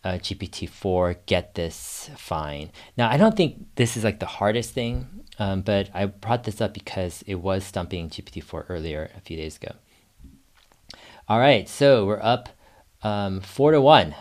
uh, 0.04 0.14
GPT-4 0.14 1.18
get 1.26 1.56
this 1.56 2.10
fine. 2.16 2.72
Now, 2.98 3.10
I 3.10 3.18
don't 3.18 3.36
think 3.36 3.66
this 3.76 3.98
is 3.98 4.04
like 4.04 4.20
the 4.20 4.26
hardest 4.26 4.74
thing, 4.74 5.08
um, 5.40 5.62
but 5.62 5.90
I 5.94 6.06
brought 6.06 6.44
this 6.44 6.62
up 6.62 6.74
because 6.74 7.24
it 7.28 7.36
was 7.36 7.64
stumping 7.64 8.10
GPT-4 8.10 8.66
earlier 8.70 9.10
a 9.16 9.22
few 9.22 9.38
days 9.38 9.58
ago. 9.58 9.76
All 11.28 11.40
right, 11.40 11.68
so 11.68 12.06
we're 12.06 12.22
up 12.22 12.50
um, 13.04 13.42
four 13.42 13.72
to 13.72 13.82
one. 13.82 14.16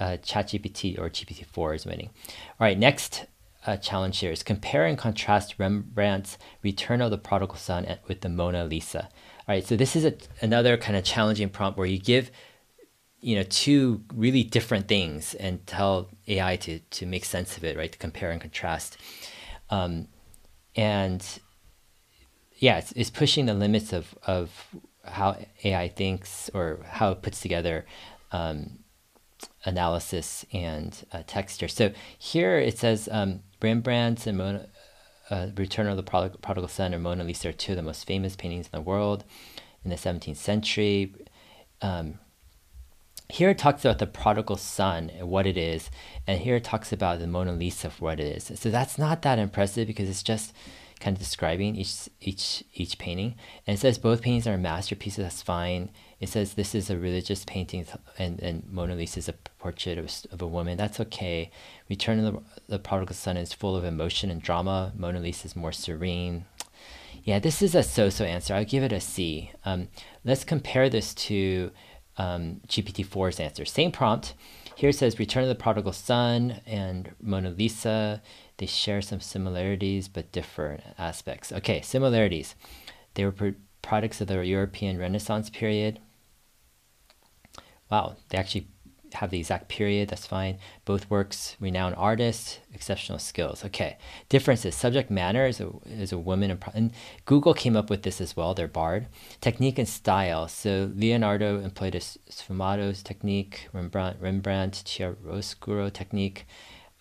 Uh, 0.00 0.16
ChatGPT 0.22 0.98
or 0.98 1.08
GPT-4 1.08 1.76
is 1.76 1.86
winning. 1.86 2.10
All 2.26 2.66
right, 2.66 2.78
next 2.78 3.26
uh, 3.66 3.76
challenge 3.76 4.18
here 4.18 4.32
is 4.32 4.42
compare 4.42 4.86
and 4.86 4.98
contrast 4.98 5.58
Rembrandt's 5.58 6.38
Return 6.62 7.00
of 7.00 7.10
the 7.10 7.18
Prodigal 7.18 7.56
Son 7.56 7.86
with 8.08 8.20
the 8.20 8.28
Mona 8.28 8.64
Lisa. 8.64 9.08
All 9.48 9.54
right, 9.54 9.66
so 9.66 9.76
this 9.76 9.96
is 9.96 10.04
a, 10.04 10.14
another 10.40 10.76
kind 10.76 10.96
of 10.96 11.04
challenging 11.04 11.48
prompt 11.48 11.78
where 11.78 11.86
you 11.86 11.98
give 11.98 12.30
you 13.20 13.36
know 13.36 13.44
two 13.44 14.02
really 14.12 14.42
different 14.42 14.88
things 14.88 15.34
and 15.34 15.64
tell 15.66 16.10
AI 16.26 16.56
to 16.56 16.80
to 16.80 17.06
make 17.06 17.24
sense 17.24 17.56
of 17.56 17.64
it, 17.64 17.76
right? 17.76 17.92
To 17.92 17.98
compare 17.98 18.30
and 18.30 18.40
contrast, 18.40 18.98
um, 19.70 20.08
and 20.74 21.24
yeah, 22.58 22.78
it's, 22.78 22.92
it's 22.92 23.10
pushing 23.10 23.46
the 23.46 23.54
limits 23.54 23.92
of 23.92 24.14
of 24.26 24.50
how 25.04 25.36
AI 25.64 25.88
thinks 25.88 26.50
or 26.54 26.80
how 26.88 27.10
it 27.12 27.22
puts 27.22 27.40
together 27.40 27.84
um, 28.30 28.78
analysis 29.64 30.44
and 30.52 31.04
uh, 31.12 31.22
texture. 31.26 31.68
So 31.68 31.92
here 32.18 32.58
it 32.58 32.78
says 32.78 33.08
um, 33.10 33.40
Rembrandt's 33.60 34.26
and 34.26 34.38
Mona, 34.38 34.66
uh, 35.30 35.48
Return 35.56 35.86
of 35.86 35.96
the 35.96 36.02
Prodigal 36.02 36.68
Son 36.68 36.94
and 36.94 37.02
Mona 37.02 37.24
Lisa 37.24 37.50
are 37.50 37.52
two 37.52 37.72
of 37.72 37.76
the 37.76 37.82
most 37.82 38.06
famous 38.06 38.36
paintings 38.36 38.66
in 38.66 38.78
the 38.78 38.82
world 38.82 39.24
in 39.84 39.90
the 39.90 39.96
17th 39.96 40.36
century. 40.36 41.14
Um, 41.80 42.18
here 43.28 43.50
it 43.50 43.58
talks 43.58 43.84
about 43.84 43.98
the 43.98 44.06
prodigal 44.06 44.56
son 44.56 45.10
and 45.10 45.26
what 45.26 45.46
it 45.46 45.56
is, 45.56 45.90
and 46.26 46.40
here 46.40 46.56
it 46.56 46.64
talks 46.64 46.92
about 46.92 47.18
the 47.18 47.26
Mona 47.26 47.52
Lisa 47.52 47.88
for 47.88 48.04
what 48.04 48.20
it 48.20 48.36
is. 48.36 48.60
So 48.60 48.70
that's 48.70 48.98
not 48.98 49.22
that 49.22 49.38
impressive 49.38 49.86
because 49.86 50.08
it's 50.08 50.22
just 50.22 50.52
kind 51.02 51.16
of 51.16 51.22
describing 51.22 51.76
each 51.76 52.08
each 52.20 52.64
each 52.74 52.96
painting. 52.98 53.34
And 53.66 53.74
it 53.76 53.80
says 53.80 53.98
both 53.98 54.22
paintings 54.22 54.46
are 54.46 54.56
masterpieces. 54.56 55.24
That's 55.24 55.42
fine. 55.42 55.90
It 56.20 56.28
says 56.28 56.54
this 56.54 56.74
is 56.74 56.88
a 56.88 56.96
religious 56.96 57.44
painting, 57.44 57.84
and, 58.16 58.38
and 58.40 58.64
Mona 58.70 58.94
Lisa 58.94 59.18
is 59.18 59.28
a 59.28 59.32
portrait 59.32 59.98
of, 59.98 60.10
of 60.30 60.40
a 60.40 60.46
woman. 60.46 60.78
That's 60.78 61.00
okay. 61.00 61.50
Return 61.90 62.24
of 62.24 62.32
the, 62.32 62.42
the 62.68 62.78
Prodigal 62.78 63.16
Son 63.16 63.36
is 63.36 63.52
full 63.52 63.74
of 63.76 63.84
emotion 63.84 64.30
and 64.30 64.40
drama. 64.40 64.92
Mona 64.96 65.18
Lisa 65.18 65.46
is 65.46 65.56
more 65.56 65.72
serene. 65.72 66.44
Yeah, 67.24 67.40
this 67.40 67.60
is 67.60 67.74
a 67.74 67.82
so-so 67.82 68.24
answer. 68.24 68.54
I'll 68.54 68.64
give 68.64 68.84
it 68.84 68.92
a 68.92 69.00
C. 69.00 69.50
Um, 69.64 69.88
let's 70.24 70.44
compare 70.44 70.88
this 70.88 71.12
to 71.14 71.70
um, 72.16 72.60
GPT-4's 72.68 73.40
answer. 73.40 73.64
Same 73.64 73.92
prompt. 73.92 74.34
Here 74.76 74.90
it 74.90 74.96
says 74.96 75.18
Return 75.18 75.42
of 75.42 75.48
the 75.48 75.54
Prodigal 75.54 75.92
Son 75.92 76.60
and 76.66 77.14
Mona 77.20 77.50
Lisa. 77.50 78.22
They 78.62 78.66
share 78.66 79.02
some 79.02 79.18
similarities 79.18 80.06
but 80.06 80.30
different 80.30 80.84
aspects. 80.96 81.50
Okay, 81.50 81.80
similarities. 81.80 82.54
They 83.14 83.24
were 83.24 83.56
products 83.82 84.20
of 84.20 84.28
the 84.28 84.40
European 84.46 84.98
Renaissance 84.98 85.50
period. 85.50 85.98
Wow, 87.90 88.14
they 88.28 88.38
actually 88.38 88.68
have 89.14 89.30
the 89.30 89.40
exact 89.40 89.66
period, 89.66 90.10
that's 90.10 90.28
fine. 90.28 90.58
Both 90.84 91.10
works, 91.10 91.56
renowned 91.58 91.96
artists, 91.96 92.60
exceptional 92.72 93.18
skills. 93.18 93.64
Okay, 93.64 93.98
differences. 94.28 94.76
Subject 94.76 95.10
matter 95.10 95.44
is 95.44 95.60
a, 95.60 95.72
is 95.84 96.12
a 96.12 96.18
woman, 96.18 96.56
and 96.72 96.92
Google 97.24 97.54
came 97.54 97.76
up 97.76 97.90
with 97.90 98.04
this 98.04 98.20
as 98.20 98.36
well, 98.36 98.54
They're 98.54 98.68
bard. 98.68 99.08
Technique 99.40 99.80
and 99.80 99.88
style. 99.88 100.46
So 100.46 100.92
Leonardo 100.94 101.58
employed 101.58 101.96
a 101.96 102.00
sfumato 102.00 103.02
technique, 103.02 103.68
Rembrandt, 103.72 104.20
Rembrandt 104.20 104.84
chiaroscuro 104.84 105.92
technique, 105.92 106.46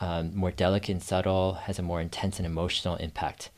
um, 0.01 0.35
more 0.35 0.51
delicate 0.51 0.89
and 0.89 1.03
subtle, 1.03 1.53
has 1.53 1.79
a 1.79 1.83
more 1.83 2.01
intense 2.01 2.37
and 2.37 2.45
emotional 2.45 2.95
impact. 2.97 3.49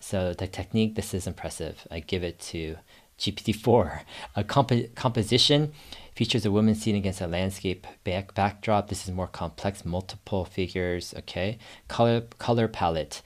So 0.00 0.32
the 0.32 0.46
technique, 0.46 0.94
this 0.94 1.12
is 1.12 1.26
impressive. 1.26 1.86
I 1.90 2.00
give 2.00 2.22
it 2.22 2.38
to 2.52 2.76
GPT-4. 3.18 4.00
A 4.36 4.44
comp 4.44 4.72
composition, 4.94 5.72
Features 6.18 6.44
a 6.44 6.50
woman 6.50 6.74
seen 6.74 6.96
against 6.96 7.20
a 7.20 7.28
landscape 7.28 7.86
back 8.02 8.34
backdrop. 8.34 8.88
This 8.88 9.04
is 9.04 9.14
more 9.14 9.28
complex, 9.28 9.84
multiple 9.84 10.44
figures. 10.44 11.14
Okay, 11.16 11.58
color 11.86 12.22
color 12.40 12.66
palette, 12.66 13.22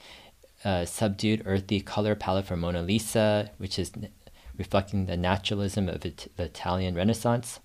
uh, 0.63 0.85
subdued, 0.85 1.41
earthy 1.43 1.81
color 1.81 2.13
palette 2.13 2.45
for 2.45 2.55
Mona 2.55 2.83
Lisa, 2.83 3.49
which 3.57 3.79
is 3.79 3.91
reflecting 4.59 5.07
the 5.07 5.17
naturalism 5.17 5.89
of 5.89 6.05
it, 6.05 6.31
the 6.35 6.43
Italian 6.43 6.93
Renaissance. 6.93 7.59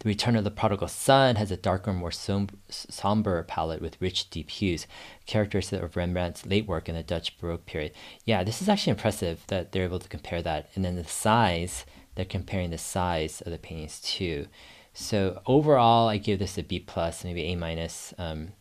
The 0.00 0.08
Return 0.08 0.34
of 0.34 0.44
the 0.44 0.50
Prodigal 0.50 0.88
Son 0.88 1.36
has 1.36 1.50
a 1.50 1.58
darker, 1.58 1.92
more 1.92 2.10
somber, 2.10 2.54
somber 2.68 3.42
palette 3.42 3.82
with 3.82 4.00
rich, 4.00 4.30
deep 4.30 4.50
hues, 4.50 4.86
characteristic 5.26 5.82
of 5.82 5.94
Rembrandt's 5.94 6.46
late 6.46 6.66
work 6.66 6.88
in 6.88 6.94
the 6.94 7.02
Dutch 7.02 7.38
Baroque 7.38 7.66
period. 7.66 7.92
Yeah, 8.24 8.42
this 8.42 8.62
is 8.62 8.68
actually 8.68 8.92
impressive 8.92 9.44
that 9.48 9.72
they're 9.72 9.84
able 9.84 9.98
to 9.98 10.08
compare 10.08 10.40
that. 10.40 10.70
And 10.74 10.84
then 10.84 10.96
the 10.96 11.04
size 11.04 11.84
they're 12.14 12.24
comparing 12.24 12.70
the 12.70 12.78
size 12.78 13.40
of 13.40 13.52
the 13.52 13.58
paintings 13.58 14.00
too. 14.00 14.46
So 14.92 15.40
overall, 15.46 16.08
I 16.08 16.18
give 16.18 16.38
this 16.38 16.58
a 16.58 16.62
B 16.62 16.80
plus, 16.80 17.24
maybe 17.24 17.44
A 17.44 17.56
minus. 17.56 18.12
Um, 18.18 18.52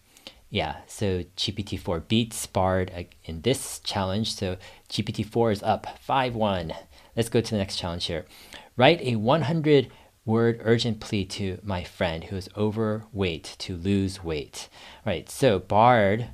yeah, 0.50 0.78
so 0.88 1.24
GPT-4 1.36 2.08
beats 2.08 2.46
Bard 2.48 3.08
in 3.26 3.42
this 3.42 3.80
challenge. 3.80 4.34
So 4.34 4.58
GPT-4 4.90 5.54
is 5.54 5.64
up 5.64 5.88
5-1. 6.08 6.76
Let's 7.16 7.30
go 7.30 7.42
to 7.42 7.52
the 7.52 7.58
next 7.58 7.78
challenge 7.78 8.06
here. 8.06 8.26
Write 8.78 9.02
a 9.02 9.16
100 9.16 9.92
word 10.30 10.62
urgent 10.64 11.00
plea 11.00 11.26
to 11.26 11.60
my 11.64 11.84
friend 11.84 12.26
who 12.26 12.36
is 12.36 12.50
overweight 12.56 13.56
to 13.60 13.76
lose 13.76 14.24
weight. 14.24 14.70
All 15.06 15.12
right, 15.12 15.30
so 15.30 15.60
Bard 15.60 16.30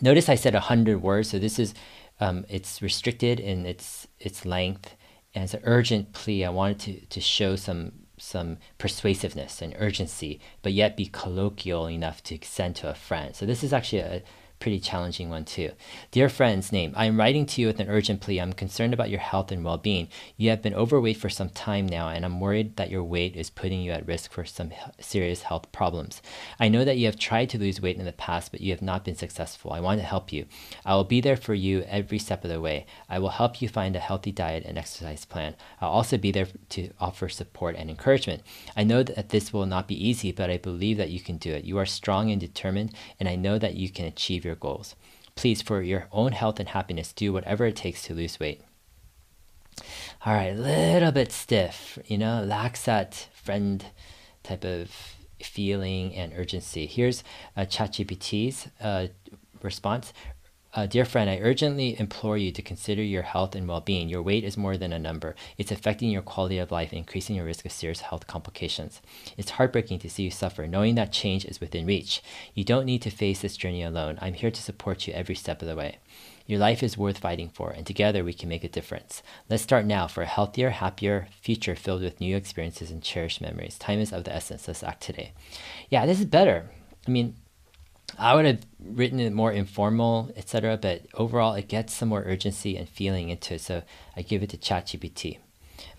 Notice 0.00 0.28
I 0.28 0.34
said 0.34 0.52
100 0.52 1.00
words, 1.00 1.30
so 1.30 1.38
this 1.38 1.58
is 1.58 1.74
um, 2.20 2.44
it's 2.48 2.82
restricted 2.82 3.40
in 3.40 3.66
its 3.66 4.06
its 4.18 4.44
length, 4.44 4.94
and 5.34 5.44
it's 5.44 5.54
an 5.54 5.62
urgent 5.64 6.12
plea. 6.12 6.44
I 6.44 6.50
wanted 6.50 6.80
to, 6.80 7.06
to 7.06 7.20
show 7.20 7.56
some 7.56 7.92
some 8.18 8.58
persuasiveness 8.78 9.62
and 9.62 9.74
urgency, 9.78 10.40
but 10.62 10.72
yet 10.72 10.96
be 10.96 11.06
colloquial 11.06 11.88
enough 11.88 12.22
to 12.24 12.38
send 12.42 12.76
to 12.76 12.90
a 12.90 12.94
friend. 12.94 13.34
So 13.34 13.46
this 13.46 13.62
is 13.62 13.72
actually 13.72 14.00
a 14.00 14.22
pretty 14.58 14.80
challenging 14.80 15.28
one 15.30 15.44
too. 15.44 15.72
Dear 16.10 16.28
friend's 16.28 16.72
name, 16.72 16.92
I 16.96 17.04
am 17.04 17.18
writing 17.18 17.46
to 17.46 17.60
you 17.60 17.66
with 17.66 17.80
an 17.80 17.88
urgent 17.88 18.20
plea. 18.20 18.40
I'm 18.40 18.52
concerned 18.52 18.94
about 18.94 19.10
your 19.10 19.20
health 19.20 19.52
and 19.52 19.64
well-being. 19.64 20.08
You 20.36 20.50
have 20.50 20.62
been 20.62 20.74
overweight 20.74 21.18
for 21.18 21.28
some 21.28 21.50
time 21.50 21.86
now, 21.86 22.08
and 22.08 22.24
I'm 22.24 22.40
worried 22.40 22.76
that 22.76 22.90
your 22.90 23.04
weight 23.04 23.36
is 23.36 23.50
putting 23.50 23.82
you 23.82 23.92
at 23.92 24.06
risk 24.06 24.32
for 24.32 24.44
some 24.44 24.72
serious 24.98 25.42
health 25.42 25.70
problems. 25.72 26.22
I 26.58 26.68
know 26.68 26.84
that 26.84 26.96
you 26.96 27.06
have 27.06 27.18
tried 27.18 27.50
to 27.50 27.58
lose 27.58 27.80
weight 27.80 27.98
in 27.98 28.04
the 28.06 28.12
past, 28.12 28.50
but 28.50 28.60
you 28.60 28.72
have 28.72 28.82
not 28.82 29.04
been 29.04 29.16
successful. 29.16 29.72
I 29.72 29.80
want 29.80 30.00
to 30.00 30.06
help 30.06 30.32
you. 30.32 30.46
I 30.84 30.94
will 30.94 31.04
be 31.04 31.20
there 31.20 31.36
for 31.36 31.54
you 31.54 31.82
every 31.82 32.18
step 32.18 32.42
of 32.42 32.50
the 32.50 32.60
way. 32.60 32.86
I 33.08 33.18
will 33.18 33.28
help 33.28 33.60
you 33.60 33.68
find 33.68 33.94
a 33.94 34.00
healthy 34.00 34.32
diet 34.32 34.64
and 34.64 34.78
exercise 34.78 35.24
plan. 35.24 35.54
I'll 35.80 35.90
also 35.90 36.16
be 36.16 36.32
there 36.32 36.48
to 36.70 36.90
offer 36.98 37.28
support 37.28 37.76
and 37.76 37.90
encouragement. 37.90 38.42
I 38.76 38.84
know 38.84 39.02
that 39.02 39.28
this 39.28 39.52
will 39.52 39.66
not 39.66 39.86
be 39.86 40.08
easy, 40.08 40.32
but 40.32 40.50
I 40.50 40.56
believe 40.56 40.96
that 40.96 41.10
you 41.10 41.20
can 41.20 41.36
do 41.36 41.52
it. 41.52 41.64
You 41.64 41.78
are 41.78 41.86
strong 41.86 42.30
and 42.30 42.40
determined, 42.40 42.94
and 43.20 43.28
I 43.28 43.36
know 43.36 43.58
that 43.58 43.74
you 43.74 43.90
can 43.90 44.06
achieve 44.06 44.45
your 44.46 44.54
goals. 44.54 44.94
Please, 45.34 45.60
for 45.60 45.82
your 45.82 46.08
own 46.12 46.32
health 46.32 46.58
and 46.58 46.70
happiness, 46.70 47.12
do 47.12 47.32
whatever 47.32 47.66
it 47.66 47.76
takes 47.76 48.02
to 48.04 48.14
lose 48.14 48.40
weight. 48.40 48.62
All 50.24 50.32
right, 50.32 50.54
a 50.56 50.58
little 50.58 51.12
bit 51.12 51.30
stiff, 51.30 51.98
you 52.06 52.16
know, 52.16 52.42
lacks 52.42 52.84
that 52.84 53.28
friend 53.34 53.84
type 54.42 54.64
of 54.64 54.90
feeling 55.42 56.14
and 56.14 56.32
urgency. 56.34 56.86
Here's 56.86 57.22
uh, 57.56 57.62
ChatGPT's 57.62 58.68
uh, 58.80 59.08
response. 59.62 60.12
Uh, 60.76 60.84
dear 60.84 61.06
friend, 61.06 61.30
I 61.30 61.38
urgently 61.38 61.98
implore 61.98 62.36
you 62.36 62.52
to 62.52 62.60
consider 62.60 63.02
your 63.02 63.22
health 63.22 63.54
and 63.54 63.66
well 63.66 63.80
being. 63.80 64.10
Your 64.10 64.20
weight 64.20 64.44
is 64.44 64.58
more 64.58 64.76
than 64.76 64.92
a 64.92 64.98
number, 64.98 65.34
it's 65.56 65.72
affecting 65.72 66.10
your 66.10 66.20
quality 66.20 66.58
of 66.58 66.70
life, 66.70 66.92
increasing 66.92 67.34
your 67.34 67.46
risk 67.46 67.64
of 67.64 67.72
serious 67.72 68.02
health 68.02 68.26
complications. 68.26 69.00
It's 69.38 69.52
heartbreaking 69.52 70.00
to 70.00 70.10
see 70.10 70.24
you 70.24 70.30
suffer, 70.30 70.66
knowing 70.66 70.94
that 70.96 71.14
change 71.14 71.46
is 71.46 71.62
within 71.62 71.86
reach. 71.86 72.22
You 72.52 72.62
don't 72.62 72.84
need 72.84 73.00
to 73.02 73.10
face 73.10 73.40
this 73.40 73.56
journey 73.56 73.82
alone. 73.82 74.18
I'm 74.20 74.34
here 74.34 74.50
to 74.50 74.62
support 74.62 75.06
you 75.06 75.14
every 75.14 75.34
step 75.34 75.62
of 75.62 75.68
the 75.68 75.76
way. 75.76 75.96
Your 76.46 76.58
life 76.58 76.82
is 76.82 76.98
worth 76.98 77.16
fighting 77.16 77.48
for, 77.48 77.70
and 77.70 77.86
together 77.86 78.22
we 78.22 78.34
can 78.34 78.50
make 78.50 78.62
a 78.62 78.68
difference. 78.68 79.22
Let's 79.48 79.62
start 79.62 79.86
now 79.86 80.06
for 80.06 80.24
a 80.24 80.26
healthier, 80.26 80.68
happier 80.68 81.28
future 81.40 81.74
filled 81.74 82.02
with 82.02 82.20
new 82.20 82.36
experiences 82.36 82.90
and 82.90 83.02
cherished 83.02 83.40
memories. 83.40 83.78
Time 83.78 83.98
is 83.98 84.12
of 84.12 84.24
the 84.24 84.34
essence. 84.34 84.68
Let's 84.68 84.82
act 84.82 85.02
today. 85.02 85.32
Yeah, 85.88 86.04
this 86.04 86.20
is 86.20 86.26
better. 86.26 86.68
I 87.08 87.10
mean, 87.10 87.34
I 88.18 88.34
would 88.34 88.44
have 88.44 88.66
written 88.80 89.20
it 89.20 89.32
more 89.32 89.52
informal, 89.52 90.30
etc. 90.36 90.76
But 90.76 91.06
overall, 91.14 91.54
it 91.54 91.68
gets 91.68 91.94
some 91.94 92.08
more 92.08 92.22
urgency 92.24 92.76
and 92.76 92.88
feeling 92.88 93.28
into 93.28 93.54
it. 93.54 93.60
So 93.60 93.82
I 94.16 94.22
give 94.22 94.42
it 94.42 94.50
to 94.50 94.56
ChatGPT. 94.56 95.38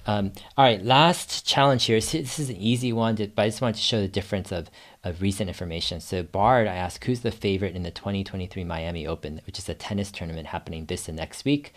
Um, 0.07 0.31
all 0.57 0.63
right, 0.63 0.81
last 0.81 1.45
challenge 1.45 1.85
here. 1.85 1.99
This 1.99 2.39
is 2.39 2.49
an 2.49 2.55
easy 2.55 2.93
one, 2.93 3.15
but 3.15 3.37
I 3.37 3.47
just 3.47 3.61
wanted 3.61 3.75
to 3.75 3.81
show 3.81 3.99
the 3.99 4.07
difference 4.07 4.51
of, 4.53 4.69
of 5.03 5.21
recent 5.21 5.49
information. 5.49 5.99
So 5.99 6.23
Bard, 6.23 6.65
I 6.65 6.75
asked, 6.75 7.03
who's 7.03 7.21
the 7.21 7.31
favorite 7.31 7.75
in 7.75 7.83
the 7.83 7.91
2023 7.91 8.63
Miami 8.63 9.05
Open, 9.05 9.41
which 9.45 9.59
is 9.59 9.67
a 9.67 9.73
tennis 9.73 10.11
tournament 10.11 10.47
happening 10.47 10.85
this 10.85 11.09
and 11.09 11.17
next 11.17 11.43
week. 11.43 11.73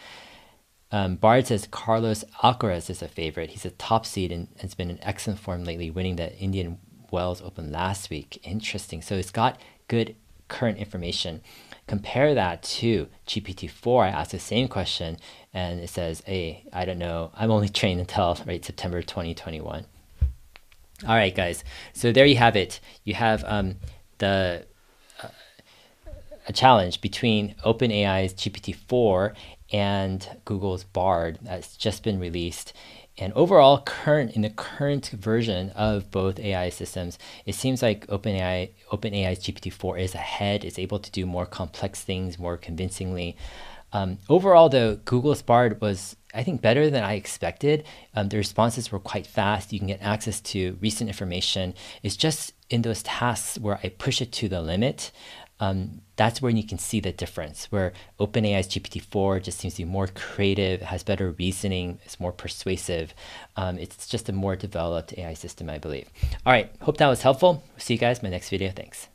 Um, 0.92 1.16
Bard 1.16 1.48
says 1.48 1.68
Carlos 1.70 2.24
Alcaraz 2.42 2.88
is 2.88 3.02
a 3.02 3.08
favorite. 3.08 3.50
He's 3.50 3.64
a 3.64 3.70
top 3.70 4.06
seed 4.06 4.30
and 4.32 4.48
has 4.60 4.74
been 4.74 4.90
in 4.90 5.02
excellent 5.02 5.40
form 5.40 5.64
lately, 5.64 5.90
winning 5.90 6.16
the 6.16 6.36
Indian 6.38 6.78
Wells 7.10 7.42
Open 7.42 7.72
last 7.72 8.10
week. 8.10 8.40
Interesting. 8.44 9.02
So 9.02 9.16
it's 9.16 9.30
got 9.30 9.60
good 9.88 10.14
current 10.50 10.76
information. 10.76 11.40
Compare 11.86 12.34
that 12.34 12.62
to 12.62 13.08
GPT-4. 13.26 14.04
I 14.04 14.08
asked 14.08 14.32
the 14.32 14.38
same 14.38 14.68
question 14.68 15.16
and 15.54 15.80
it 15.80 15.88
says, 15.88 16.22
hey, 16.26 16.64
I 16.72 16.84
don't 16.84 16.98
know. 16.98 17.30
I'm 17.34 17.50
only 17.50 17.68
trained 17.80 18.00
until 18.00 18.36
right 18.46 18.64
September 18.64 19.00
2021. 19.00 19.86
All 21.08 21.14
right, 21.14 21.34
guys. 21.34 21.64
So 21.94 22.12
there 22.12 22.26
you 22.26 22.36
have 22.36 22.56
it. 22.56 22.78
You 23.04 23.14
have 23.14 23.42
um, 23.46 23.76
the 24.18 24.66
uh, 25.22 25.28
a 26.46 26.52
challenge 26.52 27.00
between 27.00 27.54
OpenAI's 27.64 28.34
GPT-4 28.34 29.34
and 29.72 30.28
Google's 30.44 30.84
Bard 30.84 31.38
that's 31.42 31.76
just 31.76 32.02
been 32.02 32.20
released. 32.20 32.74
And 33.20 33.34
overall, 33.34 33.82
current 33.82 34.34
in 34.34 34.42
the 34.42 34.50
current 34.50 35.10
version 35.10 35.70
of 35.70 36.10
both 36.10 36.40
AI 36.40 36.70
systems, 36.70 37.18
it 37.44 37.54
seems 37.54 37.82
like 37.82 38.06
OpenAI 38.06 38.70
OpenAI's 38.90 39.38
GPT-4 39.40 40.00
is 40.00 40.14
ahead. 40.14 40.64
It's 40.64 40.78
able 40.78 40.98
to 40.98 41.10
do 41.10 41.26
more 41.26 41.46
complex 41.46 42.02
things 42.02 42.38
more 42.38 42.56
convincingly. 42.56 43.36
Um, 43.92 44.18
overall, 44.28 44.68
though, 44.68 44.96
Google's 44.96 45.42
Bard 45.42 45.80
was, 45.80 46.16
I 46.32 46.42
think, 46.42 46.62
better 46.62 46.88
than 46.90 47.02
I 47.02 47.14
expected. 47.14 47.84
Um, 48.14 48.28
the 48.28 48.36
responses 48.36 48.90
were 48.90 49.00
quite 49.00 49.26
fast. 49.26 49.72
You 49.72 49.80
can 49.80 49.88
get 49.88 50.00
access 50.00 50.40
to 50.42 50.78
recent 50.80 51.10
information. 51.10 51.74
It's 52.02 52.16
just 52.16 52.54
in 52.70 52.82
those 52.82 53.02
tasks 53.02 53.58
where 53.58 53.80
I 53.82 53.88
push 53.88 54.22
it 54.22 54.32
to 54.32 54.48
the 54.48 54.62
limit 54.62 55.10
um, 55.60 56.00
that's 56.16 56.42
where 56.42 56.50
you 56.50 56.64
can 56.64 56.78
see 56.78 57.00
the 57.00 57.12
difference. 57.12 57.70
Where 57.70 57.92
OpenAI's 58.18 58.66
GPT-4 58.68 59.42
just 59.42 59.58
seems 59.58 59.74
to 59.74 59.84
be 59.84 59.90
more 59.90 60.08
creative, 60.08 60.82
has 60.82 61.02
better 61.02 61.30
reasoning, 61.32 61.98
is 62.04 62.18
more 62.18 62.32
persuasive. 62.32 63.14
Um, 63.56 63.78
it's 63.78 64.08
just 64.08 64.28
a 64.28 64.32
more 64.32 64.56
developed 64.56 65.16
AI 65.16 65.34
system, 65.34 65.70
I 65.70 65.78
believe. 65.78 66.10
All 66.44 66.52
right, 66.52 66.70
hope 66.80 66.96
that 66.96 67.08
was 67.08 67.22
helpful. 67.22 67.62
See 67.76 67.94
you 67.94 68.00
guys 68.00 68.18
in 68.18 68.26
my 68.26 68.30
next 68.30 68.48
video. 68.48 68.70
Thanks. 68.70 69.08